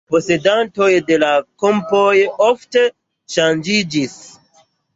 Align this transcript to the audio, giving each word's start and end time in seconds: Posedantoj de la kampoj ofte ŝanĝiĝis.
Posedantoj 0.13 0.87
de 1.09 1.17
la 1.23 1.29
kampoj 1.65 2.01
ofte 2.47 2.85
ŝanĝiĝis. 3.37 4.21